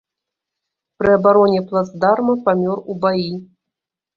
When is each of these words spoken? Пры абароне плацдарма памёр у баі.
Пры 1.01 1.09
абароне 1.17 1.61
плацдарма 1.73 2.33
памёр 2.49 2.77
у 2.95 2.99
баі. 3.05 3.29